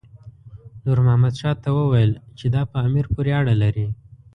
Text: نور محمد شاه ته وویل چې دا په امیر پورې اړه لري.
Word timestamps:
نور 0.85 0.97
محمد 1.05 1.33
شاه 1.41 1.55
ته 1.63 1.69
وویل 1.77 2.11
چې 2.37 2.45
دا 2.55 2.61
په 2.71 2.77
امیر 2.87 3.05
پورې 3.13 3.31
اړه 3.39 3.53
لري. 3.63 3.87